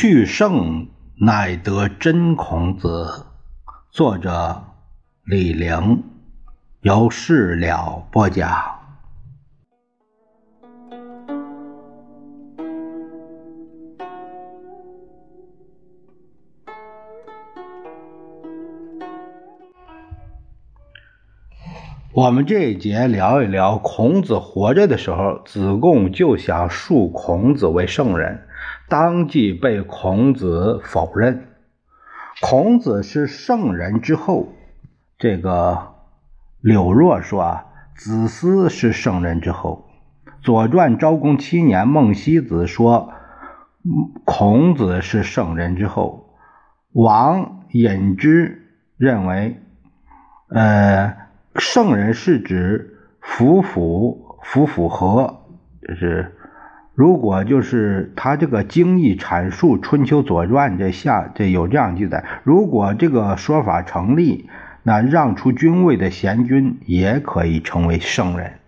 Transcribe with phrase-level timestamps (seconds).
[0.00, 3.26] 去圣乃得真孔子。
[3.90, 4.62] 作者
[5.24, 6.04] 李陵，
[6.82, 8.48] 由事了播讲。
[22.12, 28.44] 我们这一节聊一聊孔子活着的时候，子贡就想树孔子为圣人。
[28.88, 31.48] 当即被孔子否认。
[32.40, 34.48] 孔子是圣人之后，
[35.18, 35.94] 这个
[36.60, 39.84] 柳若说啊，子思是圣人之后。
[40.40, 43.12] 《左传》昭公七年，孟西子说
[44.24, 46.30] 孔子是圣人之后。
[46.92, 48.62] 王隐之
[48.96, 49.60] 认为，
[50.48, 51.14] 呃，
[51.56, 55.42] 圣人是指夫妇夫妇和，
[55.86, 56.34] 就是。
[56.98, 64.50] 如果就是他这个经义阐述《春秋左传》这下这有这样记载，如果这个说法成立，
[64.82, 68.58] 那让出君位的贤君也可以成为圣人。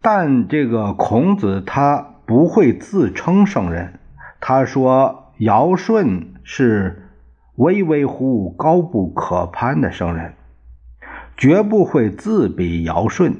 [0.00, 3.98] 但这个孔子他不会自称圣人，
[4.38, 7.10] 他说尧舜是
[7.56, 10.34] 巍巍乎高不可攀的圣人。
[11.36, 13.34] 绝不会自比尧舜，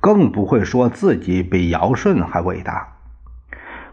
[0.00, 2.88] 更不会说自己比尧舜还伟大。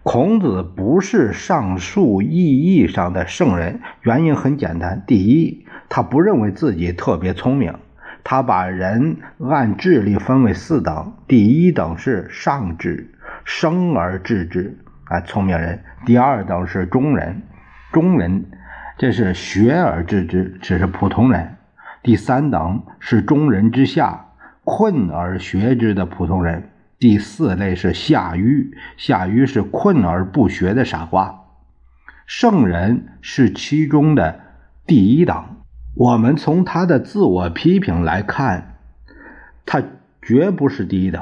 [0.04, 7.76] 孔子不是上述意义上的圣人，原因很简单：第一，他不认为自己特别聪明，
[8.24, 13.14] 他把人按智力分为四等，第一等是上智，
[13.44, 17.44] 生而智之，啊，聪明人；第二等是中人，
[17.92, 18.46] 中人，
[18.98, 21.58] 这是学而智之，只是普通人。
[22.04, 24.32] 第三等是中人之下，
[24.64, 26.64] 困而学之的普通人；
[26.98, 31.42] 第四类是下愚，下愚是困而不学的傻瓜。
[32.26, 34.40] 圣人是其中的
[34.88, 35.46] 第一等。
[35.94, 38.78] 我们从他的自我批评来看，
[39.64, 39.84] 他
[40.24, 41.22] 绝不是第一等，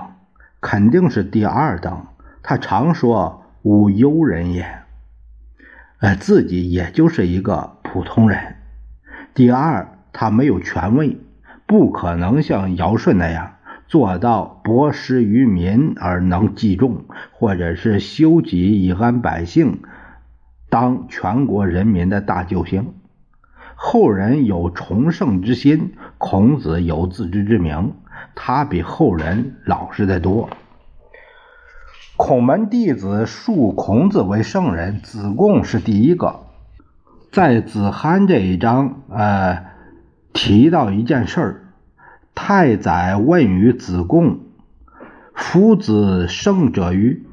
[0.62, 2.07] 肯定是第二等。
[2.41, 4.66] 他常说“无忧人也”，
[6.00, 8.56] 呃，自己也就是一个普通人。
[9.34, 9.98] 第二。
[10.19, 11.16] 他没有权位，
[11.66, 13.53] 不可能像尧舜那样
[13.88, 19.80] 做到博施于民而能济众，或者是修己以安百姓，
[20.69, 22.91] 当全国人民的大救星。
[23.75, 27.94] 后人有崇圣之心，孔子有自知之明，
[28.36, 30.50] 他比后人老实得多。
[32.18, 36.41] 孔门弟子树孔子为圣人，子贡是第一个。
[37.31, 39.69] 在子罕这一章，呃。
[40.41, 41.61] 提到一件事儿，
[42.33, 44.39] 太宰问于子贡
[45.35, 47.25] ：“夫子圣者于？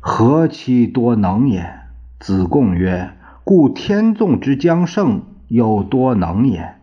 [0.00, 1.80] 何其多能也？”
[2.18, 3.10] 子贡曰
[3.44, 6.76] ：“故天纵之将胜，有多能也。”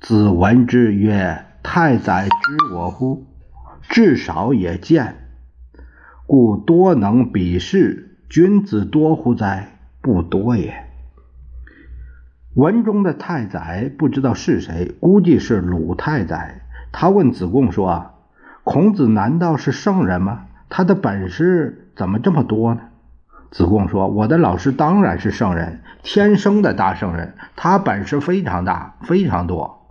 [0.00, 3.26] 子闻之曰：“太宰知我乎？
[3.82, 5.14] 至少也见。
[6.24, 9.76] 故多能比事，君子多乎哉？
[10.00, 10.86] 不多也。”
[12.54, 16.60] 文中的太宰不知道是谁，估计是鲁太宰。
[16.92, 18.10] 他问子贡说
[18.62, 20.44] ：“孔子难道是圣人吗？
[20.68, 22.80] 他的本事怎么这么多呢？”
[23.50, 29.88] 子贡说：“我的老师当然是圣人，天生的大圣人，他本事非常大，非常多。”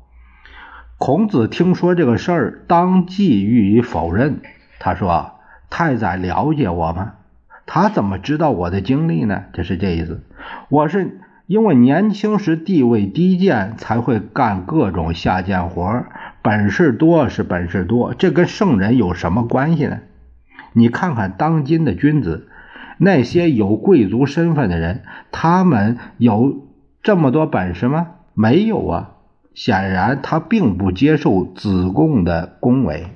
[0.99, 4.39] 孔子听说这个事儿，当即予以否认。
[4.79, 5.31] 他说
[5.71, 7.13] ：“太宰了解我吗？
[7.65, 9.45] 他怎么知道我的经历呢？
[9.51, 10.21] 这是这意思。
[10.69, 16.05] 我是。”因为年轻时地位低贱，才会干各种下贱活
[16.41, 19.99] 本事多是本事多，这跟圣人有什么关系呢？
[20.71, 22.47] 你看看当今的君子，
[22.97, 25.03] 那些有贵族身份的人，
[25.33, 26.69] 他们有
[27.03, 28.07] 这么多本事吗？
[28.33, 29.11] 没有啊！
[29.53, 33.07] 显然他并不接受子贡的恭维。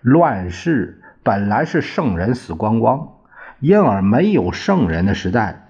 [0.00, 3.10] 乱世本来是圣人死光光，
[3.60, 5.68] 因而没有圣人的时代。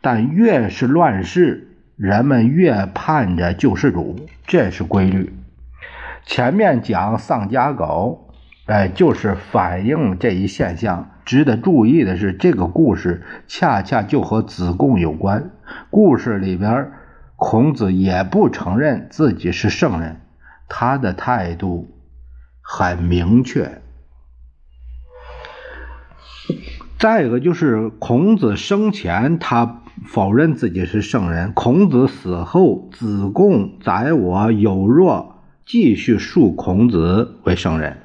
[0.00, 5.34] 但越是乱世，人们越盼着救世主，这是规律。
[6.24, 8.32] 前面讲丧家狗，
[8.66, 11.10] 哎，就是反映这一现象。
[11.24, 15.50] 值得注意的是，这个故事恰恰就和子贡有关。
[15.90, 16.92] 故事里边，
[17.36, 20.20] 孔子也不承认自己是圣人，
[20.68, 21.90] 他的态度
[22.62, 23.82] 很明确。
[26.98, 29.82] 再一个就是孔子生前他。
[30.04, 31.52] 否认自己是圣人。
[31.52, 35.36] 孔子死后，子贡载我有若
[35.66, 37.98] 继续述孔子为圣人。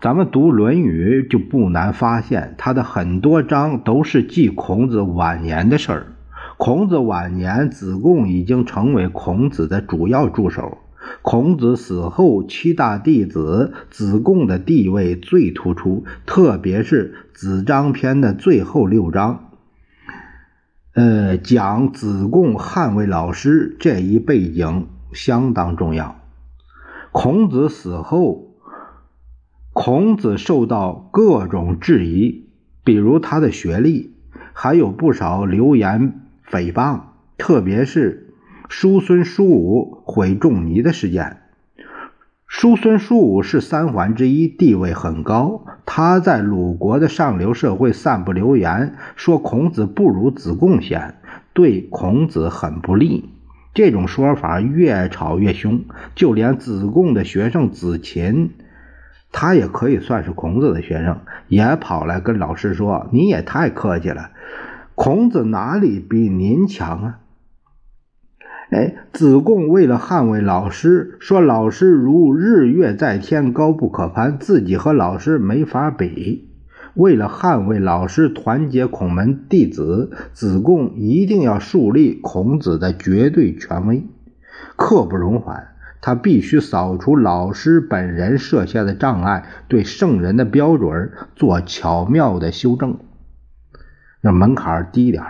[0.00, 6.06] 咱们读《论语》就不难发现，他的很多章都是记孔子晚年的事儿。
[6.58, 10.78] 孔子晚年，子贡已经成为孔子的主要助手。
[11.22, 19.45] 孔子死后，七大弟子子贡的地位最突出，特别是《子张篇》的最后六章，
[20.96, 26.16] 呃，讲子贡捍卫老师这一背景相当重要。
[27.12, 28.56] 孔子死后。
[29.74, 32.48] 孔子受到各种质疑，
[32.82, 34.16] 比如他的学历，
[34.54, 37.02] 还有不少流言诽谤，
[37.36, 38.34] 特别是
[38.70, 41.42] 叔孙叔武毁仲尼的事件。
[42.58, 45.66] 叔孙叔武是三桓之一，地位很高。
[45.84, 51.16] 他在鲁国的上流社会散布流言，说孔子不如子贡贤，
[51.52, 53.28] 对孔子很不利。
[53.74, 58.52] 这种说法越吵越凶，就连子贡的学生子禽。
[59.30, 61.18] 他也可以算是孔子的学生，
[61.48, 64.30] 也跑来跟老师说：“你也太客气了，
[64.94, 67.18] 孔子哪里比您强啊？”
[68.70, 76.48] 哎，子贡为了捍卫老师，说老师如日月在天，高不可攀，自己和老师没法比。
[76.94, 84.04] 为了捍卫老师，团结孔门弟子，子贡一定要树立孔子的绝对权威，
[84.76, 85.68] 刻不容缓。
[86.00, 92.98] 他必须扫除老师本人设下的障碍，对圣人的标准做巧妙的修正，
[94.20, 95.22] 让门槛低点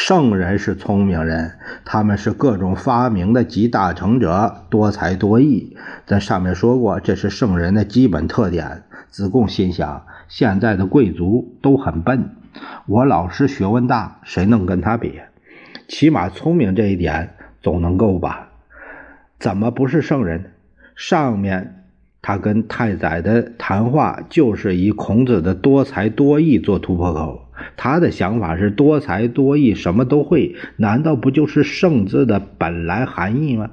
[0.00, 1.54] 圣人是聪明人，
[1.84, 5.76] 他们是各种发明的集大成者，多才多艺。
[6.06, 8.84] 咱上面说过，这是圣人的基本特点。
[9.08, 12.30] 子贡心想：现在的贵族都很笨，
[12.86, 15.20] 我老师学问大，谁能跟他比？
[15.88, 18.50] 起码聪明这一点总能够吧。
[19.40, 20.52] 怎么不是圣人？
[20.94, 21.84] 上面
[22.22, 27.47] 他跟太宰的谈话就是以孔子的多才多艺做突破口。
[27.76, 33.70] 他的想法是多才多艺，什么都会，难道不就是圣字的本来含义吗？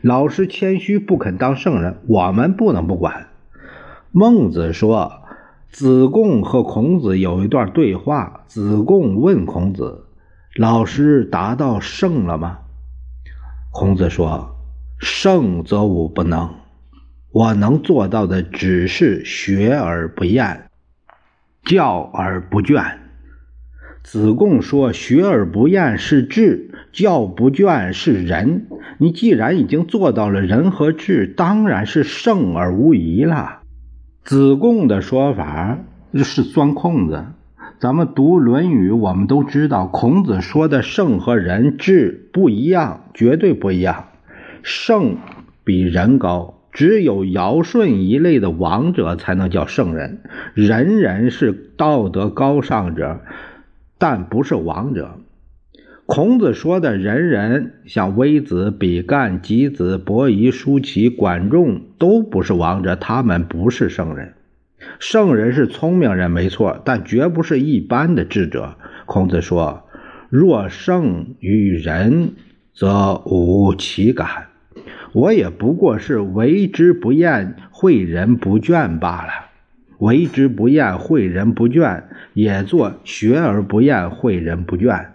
[0.00, 3.28] 老师谦虚不肯当圣人，我们不能不管。
[4.12, 5.22] 孟子说，
[5.70, 10.06] 子贡和孔子有一段对话，子贡问孔子
[10.56, 12.58] ：“老师达到圣了吗？”
[13.72, 14.56] 孔子说。
[15.02, 16.50] 圣则吾不能，
[17.32, 20.68] 我能做到的只是学而不厌，
[21.70, 22.94] 教而不倦。
[24.02, 28.66] 子贡说：“学而不厌是智，教不倦是仁。
[28.98, 33.60] 你既然已经做到了仁和智，当然是圣而无疑了。”
[34.24, 35.78] 子贡的说法
[36.14, 37.26] 是钻空子。
[37.78, 44.06] 咱们读《论语》，我们都知道，孔子说的圣和仁、智不一样，绝对不一样。
[44.64, 45.18] 圣
[45.62, 50.20] 比人高，只有尧舜一类的王者才能叫圣人。
[50.54, 53.20] 人人是道德高尚者，
[53.98, 55.16] 但不是王者。
[56.06, 64.34] 孔子说的人人，像微子、比干、箕子、伯夷、叔齐、管仲，都不是王者，他们不是圣人。
[64.98, 68.74] 圣人是聪明人，没错，但绝不是一般的智者。
[69.06, 69.84] 孔子说
[70.30, 72.32] ：“若圣于人，
[72.74, 74.48] 则无其感。”
[75.12, 79.32] 我也不过是为之不厌，诲人不倦罢了。
[79.98, 85.06] 为之不厌，诲人不倦，也做学而不厌，诲人不倦。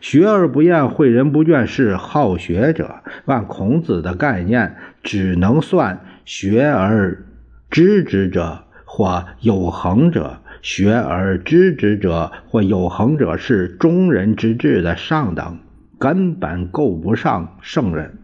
[0.00, 2.96] 学而不厌，诲人不倦是好学者。
[3.26, 7.24] 按孔子的概念，只能算学而
[7.70, 10.38] 知之者或有恒者。
[10.62, 15.58] 学而知之者或有恒者是中人之智的上等，
[15.98, 18.18] 根本够不上圣人。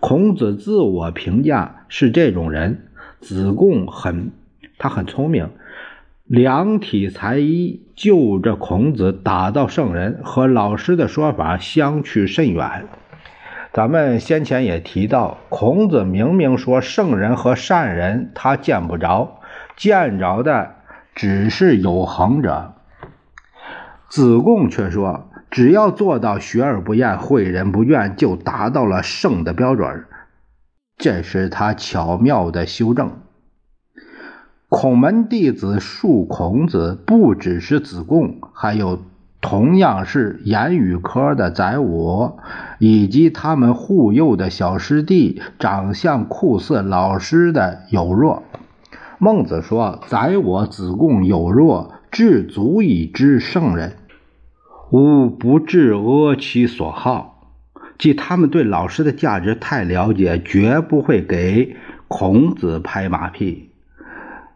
[0.00, 2.88] 孔子自我评价是这种人。
[3.18, 4.30] 子贡很，
[4.78, 5.50] 他很聪明，
[6.24, 12.86] 两体裁衣就着孔子打造圣人，和老师的说法相去甚远。
[13.72, 19.40] 咱们先前也提到，孔子明明说圣人和善人他见不着，
[19.76, 20.74] 见着的
[21.14, 22.74] 只是有恒者。
[24.08, 25.28] 子贡却说。
[25.50, 30.04] 只要做到学而不厌、诲人不倦，就达到了圣的标准。
[30.98, 33.12] 这是他巧妙的修正。
[34.68, 39.00] 孔门弟子述孔子，不只是子贡，还有
[39.40, 42.38] 同样是言语科的宰我，
[42.78, 48.42] 以及他们护佑的小师弟，长相酷似老师的有若。
[49.18, 53.96] 孟子说：“宰我、子贡、有若，至足以知圣人。”
[54.96, 57.52] 吾不至阿其所好，
[57.98, 61.76] 即他们对老师的价值太了解，绝不会给
[62.08, 63.68] 孔子拍马屁。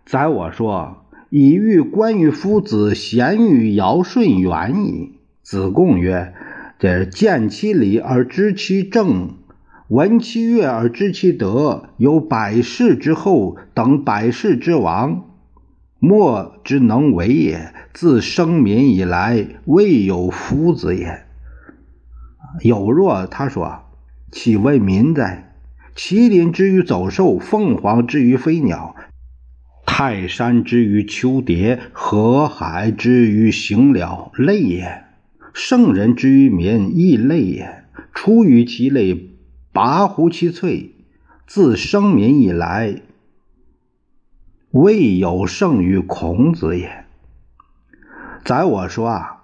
[0.06, 6.32] 宰我说：“以欲关于夫子贤于尧舜远矣。”子贡曰
[6.80, 9.32] ：“这见其理而知其正，
[9.88, 15.24] 闻其乐而知其德，有百世之后，等百世之王，
[16.00, 17.72] 莫之能为也。
[17.92, 21.26] 自生民以来，未有夫子也。”
[22.62, 23.82] 有若他说
[24.32, 25.54] ：“岂为民哉？
[25.94, 28.96] 麒麟之于走兽，凤凰之于飞鸟，
[29.86, 35.04] 泰山之于丘蝶，河海之于行鸟，类也。”
[35.52, 37.84] 圣人之于民，亦类也。
[38.14, 39.30] 出于其类，
[39.72, 40.90] 拔乎其萃。
[41.46, 43.02] 自生民以来，
[44.72, 47.04] 未有胜于孔子也。
[48.44, 49.42] 在我说啊，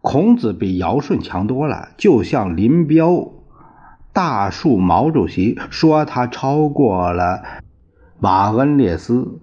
[0.00, 1.88] 孔子比尧舜强多了。
[1.96, 3.32] 就像林彪
[4.12, 7.42] 大树毛主席说他超过了
[8.18, 9.38] 马恩列斯，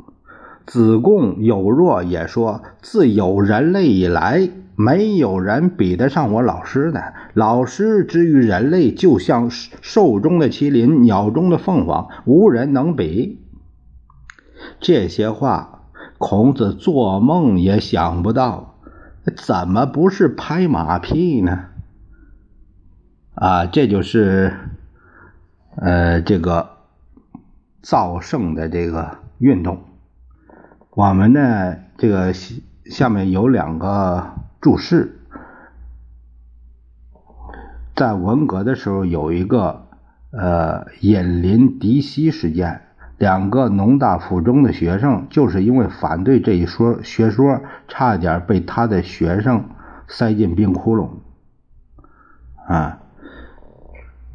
[0.65, 4.49] 子贡有若也说，自有人类以来。
[4.79, 7.13] 没有人比得上我老师的。
[7.33, 13.39] 老师之于人类，就像兽中的麒麟，鸟中的凤凰，无人能比。
[14.79, 15.83] 这些话，
[16.17, 18.75] 孔子做梦也想不到，
[19.36, 21.65] 怎么不是拍马屁呢？
[23.36, 24.53] 啊，这就是，
[25.75, 26.77] 呃，这个
[27.81, 29.83] 造圣的这个运动。
[30.91, 32.33] 我们呢，这个
[32.86, 34.33] 下面有两个。
[34.59, 35.19] 注释，
[37.95, 39.86] 在文革的时候有一个
[40.31, 42.87] 呃引林嫡西事件，
[43.17, 49.65] 两个农大附中的学生就是因为反对这一说学说，差点被他的学生
[50.07, 51.09] 塞进冰窟窿
[52.67, 53.00] 啊。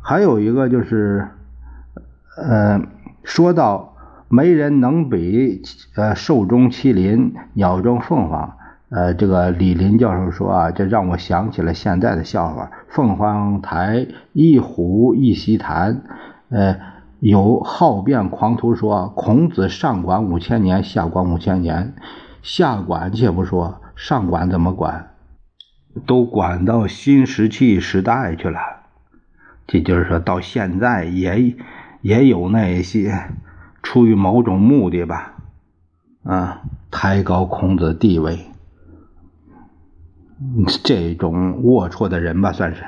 [0.00, 1.28] 还有一个就是
[2.36, 2.80] 呃
[3.22, 3.94] 说到
[4.28, 5.62] 没人能比
[5.94, 8.56] 呃兽中麒麟，鸟中凤凰。
[8.88, 16.02] 呃，这个李林教授说啊，这让我想起了现在的笑话：凤凰台一虎一席谈。
[16.50, 16.78] 呃，
[17.22, 21.94] 有好辩狂徒说，孔子上管五千年，下管五千年，
[22.42, 25.14] 下管且不说，上管怎么管？
[26.04, 28.58] 都管到新石器时代去了。
[29.68, 31.54] 这就是说到现在也
[32.00, 33.30] 也有那些
[33.84, 35.34] 出于某种目的吧，
[36.24, 38.46] 啊，抬高孔子地位。
[40.82, 42.82] 这种龌龊的人吧，算是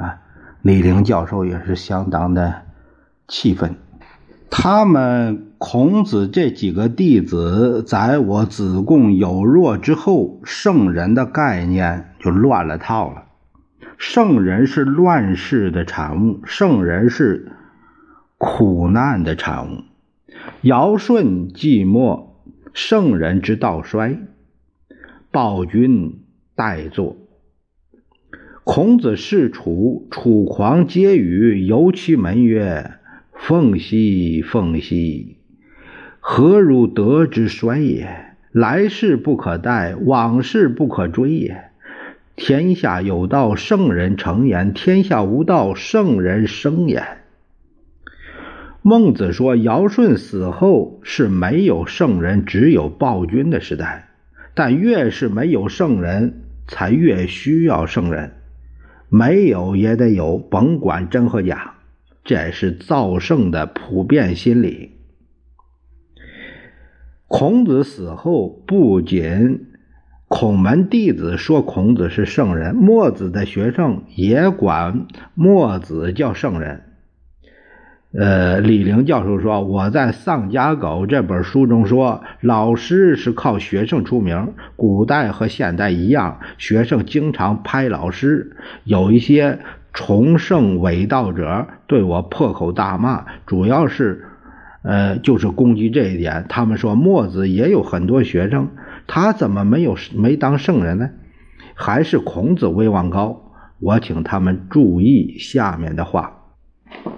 [0.00, 0.16] 啊。
[0.62, 2.62] 李陵教授也是相当的
[3.30, 3.76] 气愤。
[4.50, 13.22] 他们孔子这几个弟子，在我子贡有若之后，圣人的概念就乱了套了。
[13.96, 17.52] 圣人是乱世的产物，圣人是
[18.36, 19.84] 苦难的产物。
[20.60, 22.26] 尧舜寂寞，
[22.74, 24.18] 圣人之道衰，
[25.30, 26.20] 暴君。
[26.56, 27.16] 代作。
[28.64, 32.98] 孔子视楚，楚狂皆语，游其门曰
[33.42, 35.38] ：“凤兮凤兮，
[36.20, 38.36] 何如德之衰也？
[38.52, 41.70] 来世不可待，往事不可追也。
[42.36, 47.02] 天下有道，圣人成言；天下无道，圣人生焉。”
[48.82, 54.10] 孟子说：“尧舜死后是没有圣人，只有暴君的时代，
[54.54, 58.30] 但越是没有圣人。”才越需要圣人，
[59.08, 61.74] 没有也得有，甭管真和假，
[62.24, 64.92] 这是造圣的普遍心理。
[67.26, 69.66] 孔子死后，不仅
[70.26, 76.82] 孔门弟子说孔子是圣人，墨子的学生也管墨子叫圣人。
[78.12, 84.52] 呃，李陵教授说：“我在《丧家狗》这本书中说，老师是靠学生出名。
[84.74, 88.56] 古代和现代一样，学生经常拍老师。
[88.82, 89.60] 有一些
[89.92, 94.24] 崇圣伪道者对我破口大骂，主要是，
[94.82, 96.46] 呃，就是攻击这一点。
[96.48, 98.68] 他们说墨子也有很多学生，
[99.06, 101.10] 他怎么没有没当圣人呢？
[101.74, 103.52] 还是孔子威望高？
[103.80, 106.36] 我请他们注意下面的话。”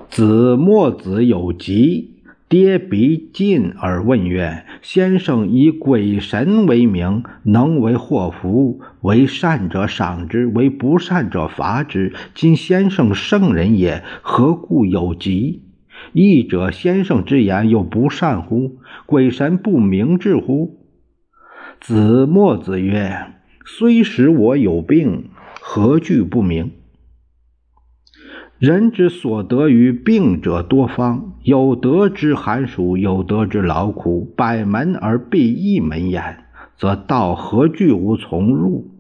[0.09, 2.12] 子墨子有疾，
[2.53, 12.13] 跌鼻近而问曰：“先生以鬼神为名，能为祸福，为善者赏之，为不善者罚之。
[12.35, 15.63] 今先生圣人也，何故有疾？
[16.13, 18.81] 义者先生之言又不善乎？
[19.07, 20.79] 鬼神不明智乎？”
[21.81, 23.33] 子墨子曰
[23.65, 25.31] ：“虽使我有病，
[25.63, 26.73] 何惧不明？”
[28.63, 36.45] 人之所得于病者多方，有德之寒暑，有德之劳苦，百门而必一门焉，
[36.77, 38.93] 则道何惧无从入？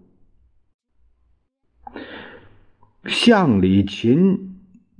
[3.04, 4.56] 项李秦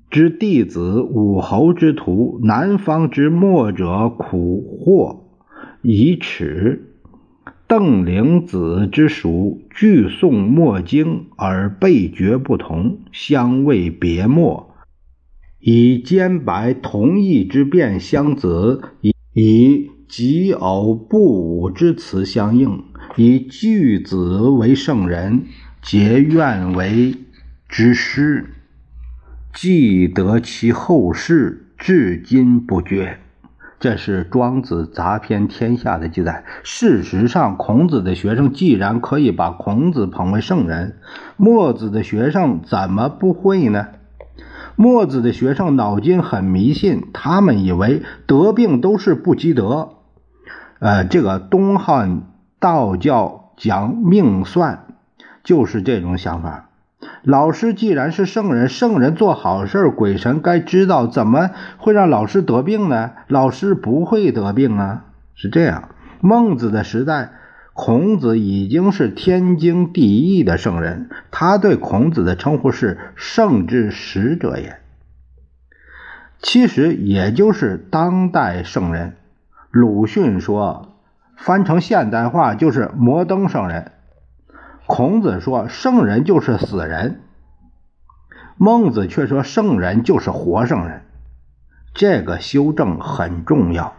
[0.08, 5.22] 之弟子，武侯之徒，南方之墨者苦惑
[5.82, 6.91] 以耻。
[7.72, 14.74] 邓灵子之属，俱诵墨经而备绝不同，相谓别墨，
[15.58, 22.84] 以兼白同义之辩相子，以以吉偶不武之词相应，
[23.16, 25.44] 以巨子为圣人，
[25.80, 27.14] 结怨为
[27.70, 28.50] 之师，
[29.54, 33.16] 既得其后世，至今不绝。
[33.82, 36.44] 这是《庄子杂篇天下》的记载。
[36.62, 41.00] 事实上，孔子的学生既然可以把孔子捧为圣人，
[41.36, 43.88] 墨子的学生怎么不会呢？
[44.76, 49.94] 墨子的学生脑筋很迷信，他们以为得病都是不积德。
[50.78, 52.22] 呃，这个东汉
[52.60, 54.86] 道教讲命算，
[55.42, 56.68] 就是这种想法。
[57.22, 63.12] 老师既然是圣人，圣人做好事，鬼神该知道，怎么会让老师得病呢？
[63.28, 65.04] 老师不会得病啊，
[65.34, 65.90] 是这样。
[66.20, 67.30] 孟子的时代，
[67.72, 74.78] 孔子已经是天经地义的圣人，他对孔子的称呼是“圣之使者也”，
[76.42, 79.14] 其实也就是当代圣人。
[79.70, 80.96] 鲁迅说，
[81.36, 83.91] 翻成现代化就是摩登圣人。
[84.86, 87.20] 孔子说：“圣人就是死人。”
[88.58, 91.02] 孟子却说：“圣人就是活圣人。”
[91.94, 93.94] 这个修正很重要。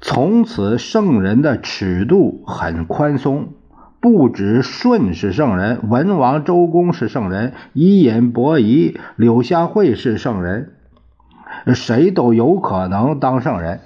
[0.00, 3.54] 从此，圣人的尺度很宽松，
[4.00, 10.74] 不止舜是圣人，文王、周公是圣人，伊尹、伯夷、柳下惠是圣人，
[11.74, 13.80] 谁都有可能当圣人。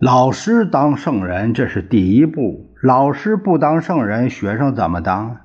[0.00, 2.66] 老师当圣人，这是第一步。
[2.84, 5.38] 老师不当圣人，学生怎么当？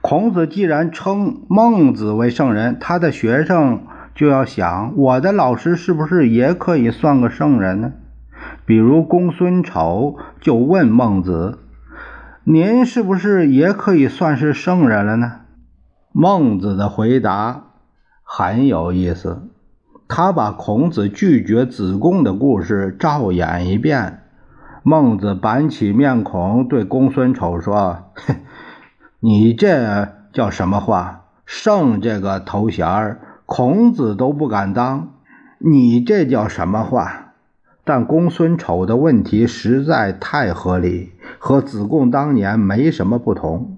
[0.00, 3.84] 孔子既然称孟子为圣人，他的学生
[4.16, 7.92] 就要想：我的老师是不是也可以算个圣人呢？
[8.64, 11.60] 比如公孙丑就问孟子
[12.42, 15.42] ：“您是不是也可以算是圣人了呢？”
[16.10, 17.62] 孟子的回答
[18.24, 19.50] 很有意思。
[20.08, 24.24] 他把孔子拒绝子贡的故事照演一遍。
[24.88, 28.04] 孟子板起面孔对公孙丑说
[29.18, 31.24] ：“你这叫什么话？
[31.44, 35.08] 圣这个头衔孔子都不敢当，
[35.58, 37.32] 你这叫什么话？”
[37.82, 43.76] 但公孙丑的问题实在太合理，和子贡当年没什么不同。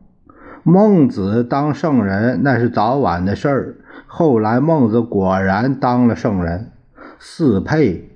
[0.62, 3.76] 孟子当圣人那是早晚的事儿。
[4.06, 6.72] 后来，孟子果然当了圣人。
[7.18, 8.10] 四配、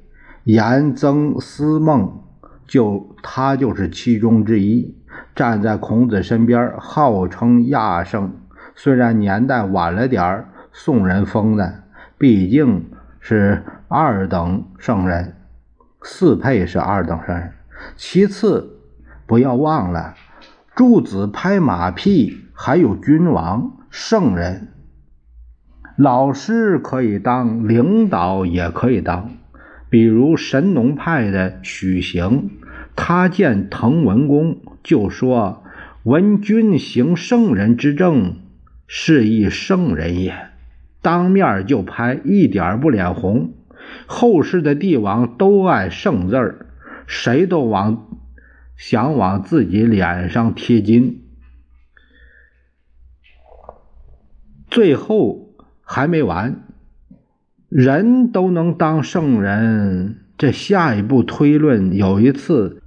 [0.45, 2.22] 颜曾、司孟，
[2.67, 4.95] 就他就是其中之一，
[5.35, 8.33] 站在孔子身边，号称亚圣。
[8.75, 11.83] 虽然年代晚了点儿，宋人封的，
[12.17, 15.37] 毕竟是二等圣人。
[16.03, 17.53] 四配是二等圣人。
[17.97, 18.79] 其次，
[19.27, 20.15] 不要忘了，
[20.75, 24.69] 诸子拍马屁，还有君王、圣人。
[25.97, 29.31] 老师可以当，领导也可以当。
[29.93, 32.49] 比如神农派的许行，
[32.97, 35.65] 他见滕文公就说
[36.03, 38.37] ：“闻君行圣人之政，
[38.87, 40.35] 是亦圣人也。”
[41.03, 43.53] 当面就拍，一点不脸红。
[44.07, 46.67] 后世的帝王都爱圣字儿，
[47.07, 48.19] 谁都往
[48.79, 51.23] 想往自己脸上贴金。
[54.71, 55.51] 最后。
[55.85, 56.63] 还没完，
[57.75, 61.97] 人都能当圣人，这下一步推论。
[61.97, 62.83] 有一次，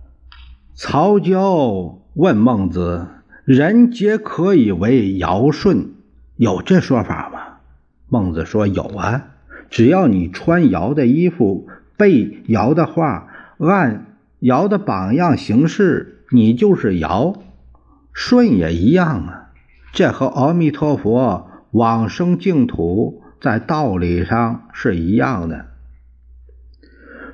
[0.76, 3.08] 曹娇问孟子
[3.46, 5.88] ：“人皆可以为尧舜，
[6.36, 7.40] 有这说法吗？”
[8.10, 9.30] 孟子说：“有啊，
[9.72, 11.68] 只要你穿尧的衣服，
[11.98, 14.06] 背尧的话，按
[14.42, 17.34] 尧的榜样行事，你就是尧。
[18.14, 19.50] 舜也一样啊，
[19.92, 25.68] 这和阿弥陀佛。”往生净土在道理上是一样的，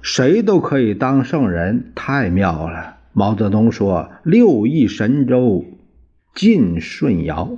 [0.02, 2.98] 谁都可以当圣人，太妙了。
[3.14, 5.64] 毛泽东说：“六亿神州
[6.36, 7.52] 尽舜尧。”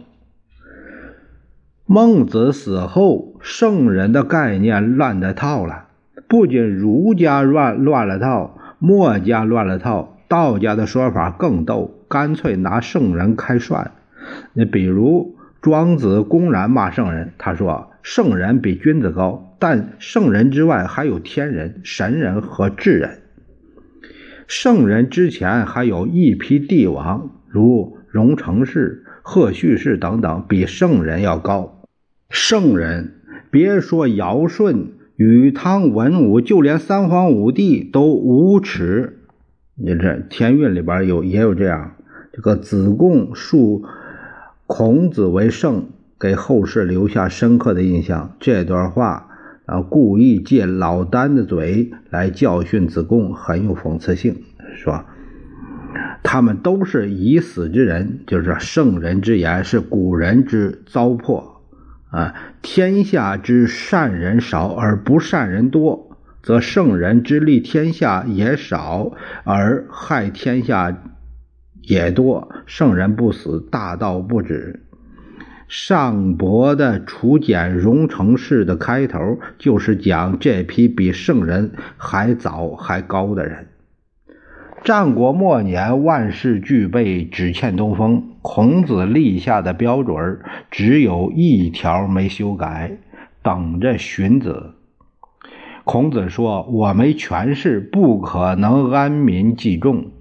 [1.88, 5.88] 孟子死后，圣人的概念乱了套了。
[6.28, 13.94] 不仅儒家乱乱了套，墨家乱了套，道家的说法更逗，干脆拿圣人开涮。
[14.54, 15.36] 那比如。
[15.64, 23.22] 庄子公然骂圣人，他说：“圣人比君子高，但圣人之外还有天人、神人和智人。
[24.46, 31.82] 圣人之前还有一批帝王，如荣成氏、贺胥氏等等，比圣人要高。
[32.30, 39.20] 圣人别说尧舜、禹汤文武，就连三皇五帝都无耻。
[39.76, 41.94] 你这天运里边有也有这样，
[42.34, 43.86] 这个子贡述
[44.68, 45.88] 孔子为圣，
[46.24, 48.38] 给后世留下深刻的印象。
[48.40, 49.28] 这段话
[49.66, 54.42] 啊，故意借老聃的嘴来教训子贡，很有讽刺性。
[54.74, 55.04] 说
[56.24, 61.44] 他们都是已死之人，就是圣人之言是古人之糟粕
[62.10, 62.34] 啊。
[62.62, 66.10] 天下之善人少而不善人多。
[66.42, 69.12] 则圣人之利天下也少，
[69.44, 71.02] 而害天下
[71.82, 72.50] 也多。
[72.66, 74.83] 圣人不死，大道不止。
[75.76, 83.70] 上博的楚简荣成氏的开头，就是讲这批比圣人还早还高的人。
[84.84, 88.36] 战国末年，万事俱备，只欠东风。
[88.44, 93.00] 孔子立下的标准只有一条没修改，
[93.42, 94.76] 等着荀子。
[95.86, 100.12] 孔子说：“我没权势，不可能安民济众，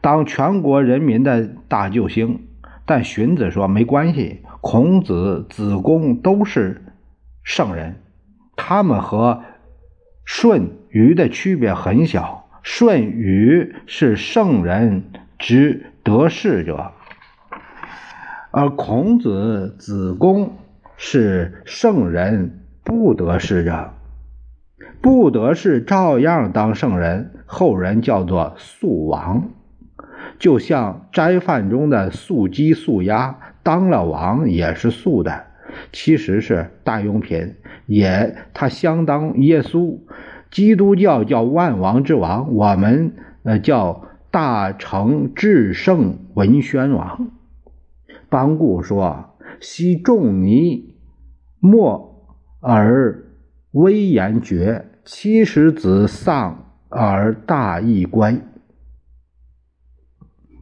[0.00, 2.40] 当全国人民的大救星。”
[2.88, 6.82] 但荀子说：“没关系，孔子、子贡都是
[7.44, 8.00] 圣人，
[8.56, 9.44] 他们和
[10.24, 12.48] 舜、禹的区别很小。
[12.64, 15.04] 舜、禹是圣人
[15.38, 16.90] 之得势者，
[18.50, 20.56] 而孔子、子贡
[20.96, 23.92] 是圣人不得势者。”
[25.00, 29.48] 不得势，照样当圣人，后人叫做素王。
[30.40, 35.46] 就像斋饭中的素鸡、素鸭，当了王也是素的，
[35.92, 39.98] 其实是大庸品，也他相当耶稣。
[40.52, 47.32] 基督教叫万王之王，我们呃叫大成至圣文宣王。
[48.28, 50.94] 班固说：“昔仲尼
[51.58, 52.24] 默
[52.60, 53.24] 而。”
[53.76, 58.40] 威严绝，七十子丧而大义乖。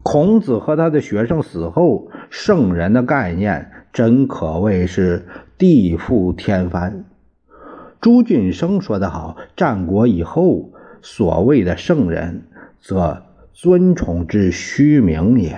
[0.03, 5.25] 孔子和他的学生死后，圣人的概念真可谓是
[5.57, 7.05] 地覆天翻。
[8.01, 12.49] 朱俊生说得好：“战国以后，所谓的圣人，
[12.81, 15.57] 则尊崇之虚名也。”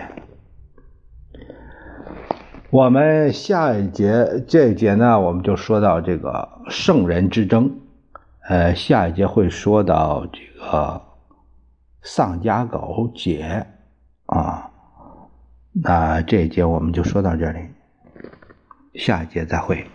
[2.68, 7.80] 我们下一节这一节呢，我们就说到这个圣人之争，
[8.46, 11.00] 呃，下一节会说到这个
[12.02, 13.66] 丧家狗解
[14.26, 14.72] 啊，
[15.82, 17.58] 那这一节我们就说到这里，
[18.94, 19.86] 下一节再会。